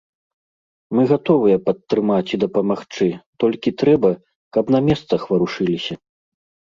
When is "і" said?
2.37-2.39